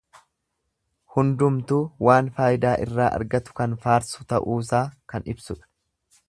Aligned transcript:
Hundumtuu 1.17 1.81
waan 2.07 2.31
faayidaa 2.39 2.73
irraa 2.87 3.11
argatu 3.19 3.57
kan 3.61 3.77
faarsu 3.85 4.27
ta'uusaa 4.35 4.85
kan 5.15 5.29
ibsudha. 5.37 5.71